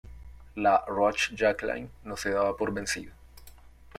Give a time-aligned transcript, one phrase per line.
[0.55, 3.13] La Rochejaquelein no se daba por vencido.